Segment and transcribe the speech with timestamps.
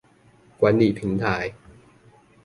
[0.57, 1.53] 管理平台